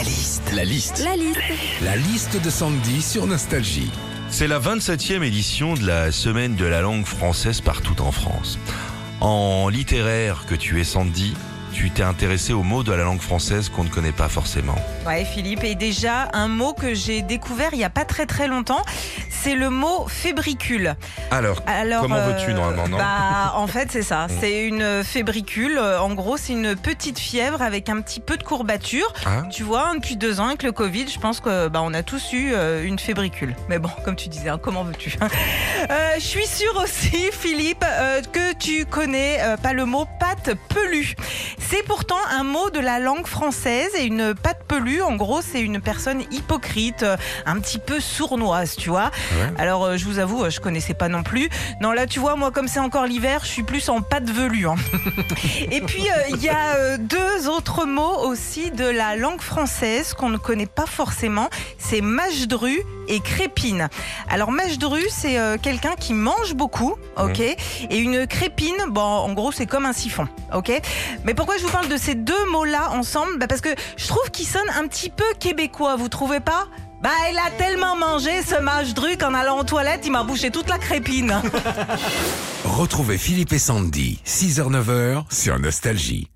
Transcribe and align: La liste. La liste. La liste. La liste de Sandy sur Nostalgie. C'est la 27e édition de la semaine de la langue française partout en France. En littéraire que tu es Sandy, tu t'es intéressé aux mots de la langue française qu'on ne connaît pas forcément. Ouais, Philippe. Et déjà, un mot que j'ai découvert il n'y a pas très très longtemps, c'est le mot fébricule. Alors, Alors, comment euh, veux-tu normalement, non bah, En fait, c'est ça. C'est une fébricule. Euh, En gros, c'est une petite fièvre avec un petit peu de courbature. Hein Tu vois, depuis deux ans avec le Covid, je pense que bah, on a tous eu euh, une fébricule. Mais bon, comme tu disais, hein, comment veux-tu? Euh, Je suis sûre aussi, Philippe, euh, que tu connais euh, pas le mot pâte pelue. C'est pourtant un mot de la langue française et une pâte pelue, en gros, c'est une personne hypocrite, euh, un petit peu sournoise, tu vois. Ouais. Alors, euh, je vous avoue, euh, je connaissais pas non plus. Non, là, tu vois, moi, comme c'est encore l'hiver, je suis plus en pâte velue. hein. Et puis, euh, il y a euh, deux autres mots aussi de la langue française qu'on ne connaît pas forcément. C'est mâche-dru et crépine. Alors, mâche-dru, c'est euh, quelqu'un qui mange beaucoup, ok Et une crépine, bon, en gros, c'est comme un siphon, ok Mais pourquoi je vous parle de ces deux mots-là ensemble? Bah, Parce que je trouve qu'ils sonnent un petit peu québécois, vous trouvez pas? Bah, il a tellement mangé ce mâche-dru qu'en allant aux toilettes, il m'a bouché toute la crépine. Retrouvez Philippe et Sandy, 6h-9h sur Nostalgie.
La 0.00 0.06
liste. 0.06 0.52
La 0.54 0.64
liste. 0.64 1.04
La 1.04 1.14
liste. 1.14 1.38
La 1.82 1.96
liste 1.96 2.42
de 2.42 2.48
Sandy 2.48 3.02
sur 3.02 3.26
Nostalgie. 3.26 3.90
C'est 4.30 4.48
la 4.48 4.58
27e 4.58 5.22
édition 5.22 5.74
de 5.74 5.86
la 5.86 6.10
semaine 6.10 6.56
de 6.56 6.64
la 6.64 6.80
langue 6.80 7.04
française 7.04 7.60
partout 7.60 8.00
en 8.00 8.10
France. 8.10 8.58
En 9.20 9.68
littéraire 9.68 10.46
que 10.48 10.54
tu 10.54 10.80
es 10.80 10.84
Sandy, 10.84 11.34
tu 11.74 11.90
t'es 11.90 12.02
intéressé 12.02 12.54
aux 12.54 12.62
mots 12.62 12.82
de 12.82 12.92
la 12.92 13.04
langue 13.04 13.20
française 13.20 13.68
qu'on 13.68 13.84
ne 13.84 13.90
connaît 13.90 14.12
pas 14.12 14.30
forcément. 14.30 14.76
Ouais, 15.06 15.26
Philippe. 15.26 15.64
Et 15.64 15.74
déjà, 15.74 16.28
un 16.32 16.48
mot 16.48 16.72
que 16.72 16.94
j'ai 16.94 17.20
découvert 17.20 17.70
il 17.72 17.78
n'y 17.78 17.84
a 17.84 17.90
pas 17.90 18.06
très 18.06 18.24
très 18.24 18.48
longtemps, 18.48 18.82
c'est 19.42 19.54
le 19.54 19.70
mot 19.70 20.06
fébricule. 20.08 20.94
Alors, 21.30 21.62
Alors, 21.66 22.02
comment 22.02 22.16
euh, 22.16 22.32
veux-tu 22.32 22.52
normalement, 22.52 22.88
non 22.88 22.98
bah, 22.98 23.52
En 23.56 23.66
fait, 23.66 23.88
c'est 23.90 24.02
ça. 24.02 24.26
C'est 24.40 24.64
une 24.64 25.02
fébricule. 25.04 25.78
Euh, 25.78 26.00
En 26.00 26.14
gros, 26.14 26.36
c'est 26.36 26.52
une 26.52 26.76
petite 26.76 27.18
fièvre 27.18 27.62
avec 27.62 27.88
un 27.88 28.00
petit 28.00 28.20
peu 28.20 28.36
de 28.36 28.42
courbature. 28.42 29.12
Hein 29.26 29.44
Tu 29.50 29.62
vois, 29.62 29.92
depuis 29.94 30.16
deux 30.16 30.40
ans 30.40 30.46
avec 30.48 30.62
le 30.62 30.72
Covid, 30.72 31.08
je 31.08 31.18
pense 31.18 31.40
que 31.40 31.68
bah, 31.68 31.80
on 31.82 31.92
a 31.94 32.02
tous 32.02 32.32
eu 32.32 32.52
euh, 32.52 32.84
une 32.84 32.98
fébricule. 32.98 33.54
Mais 33.68 33.78
bon, 33.78 33.90
comme 34.04 34.16
tu 34.16 34.28
disais, 34.28 34.48
hein, 34.48 34.58
comment 34.62 34.84
veux-tu? 34.84 35.16
Euh, 35.90 36.14
Je 36.16 36.20
suis 36.20 36.46
sûre 36.46 36.76
aussi, 36.82 37.30
Philippe, 37.32 37.82
euh, 37.84 38.20
que 38.32 38.52
tu 38.54 38.84
connais 38.84 39.38
euh, 39.40 39.56
pas 39.56 39.72
le 39.72 39.86
mot 39.86 40.06
pâte 40.20 40.50
pelue. 40.68 41.14
C'est 41.58 41.82
pourtant 41.84 42.18
un 42.30 42.44
mot 42.44 42.68
de 42.70 42.80
la 42.80 42.98
langue 42.98 43.26
française 43.26 43.90
et 43.96 44.04
une 44.04 44.34
pâte 44.34 44.62
pelue, 44.68 45.00
en 45.00 45.16
gros, 45.16 45.40
c'est 45.40 45.60
une 45.60 45.80
personne 45.80 46.22
hypocrite, 46.30 47.02
euh, 47.02 47.16
un 47.46 47.58
petit 47.60 47.78
peu 47.78 47.98
sournoise, 47.98 48.76
tu 48.76 48.90
vois. 48.90 49.10
Ouais. 49.32 49.52
Alors, 49.58 49.84
euh, 49.84 49.96
je 49.96 50.04
vous 50.04 50.18
avoue, 50.18 50.44
euh, 50.44 50.50
je 50.50 50.60
connaissais 50.60 50.94
pas 50.94 51.08
non 51.08 51.22
plus. 51.22 51.48
Non, 51.80 51.92
là, 51.92 52.06
tu 52.06 52.18
vois, 52.20 52.36
moi, 52.36 52.50
comme 52.50 52.68
c'est 52.68 52.80
encore 52.80 53.06
l'hiver, 53.06 53.40
je 53.42 53.48
suis 53.48 53.62
plus 53.62 53.88
en 53.88 54.00
pâte 54.02 54.28
velue. 54.30 54.66
hein. 54.68 54.74
Et 55.70 55.80
puis, 55.80 56.02
euh, 56.08 56.22
il 56.30 56.42
y 56.42 56.48
a 56.48 56.74
euh, 56.76 56.96
deux 56.98 57.48
autres 57.48 57.84
mots 57.84 58.18
aussi 58.26 58.70
de 58.70 58.84
la 58.84 59.16
langue 59.16 59.40
française 59.40 60.14
qu'on 60.14 60.28
ne 60.30 60.36
connaît 60.38 60.66
pas 60.66 60.86
forcément. 60.86 61.48
C'est 61.78 62.00
mâche-dru 62.00 62.80
et 63.08 63.20
crépine. 63.20 63.88
Alors, 64.28 64.50
mâche-dru, 64.52 65.00
c'est 65.10 65.38
euh, 65.38 65.56
quelqu'un 65.60 65.94
qui 65.98 66.12
mange 66.14 66.54
beaucoup, 66.54 66.96
ok 67.22 67.40
Et 67.40 67.98
une 67.98 68.26
crépine, 68.26 68.76
bon, 68.88 69.00
en 69.02 69.32
gros, 69.32 69.52
c'est 69.52 69.66
comme 69.66 69.86
un 69.86 69.92
siphon, 69.92 70.28
ok 70.54 70.72
Mais 71.24 71.34
pourquoi 71.34 71.56
je 71.58 71.62
vous 71.64 71.70
parle 71.70 71.88
de 71.88 71.96
ces 71.96 72.14
deux 72.14 72.44
mots-là 72.50 72.90
ensemble? 72.92 73.38
Bah, 73.38 73.46
Parce 73.48 73.60
que 73.60 73.70
je 73.96 74.06
trouve 74.06 74.30
qu'ils 74.30 74.46
sonnent 74.46 74.70
un 74.78 74.86
petit 74.86 75.10
peu 75.10 75.24
québécois, 75.38 75.96
vous 75.96 76.08
trouvez 76.08 76.40
pas? 76.40 76.66
Bah, 77.02 77.10
il 77.30 77.38
a 77.38 77.50
tellement 77.56 77.96
mangé 77.96 78.42
ce 78.42 78.60
mâche-dru 78.60 79.16
qu'en 79.16 79.34
allant 79.34 79.58
aux 79.58 79.64
toilettes, 79.64 80.02
il 80.04 80.12
m'a 80.12 80.22
bouché 80.22 80.50
toute 80.50 80.68
la 80.68 80.78
crépine. 80.78 81.40
Retrouvez 82.64 83.18
Philippe 83.18 83.52
et 83.52 83.58
Sandy, 83.58 84.20
6h-9h 84.26 85.24
sur 85.30 85.58
Nostalgie. 85.58 86.28